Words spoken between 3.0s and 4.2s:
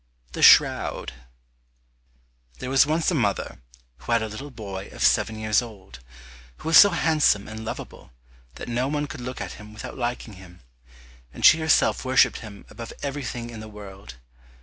a mother who